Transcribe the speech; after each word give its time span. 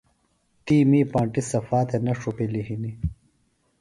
تی 0.65 0.77
می 0.89 1.01
پانٹیۡ 1.11 1.47
صفا 1.51 1.79
تھےۡ 1.89 2.01
نہ 2.05 2.13
ڇھوپِلیۡ 2.19 2.67
ہِنیۡ۔ 2.67 2.97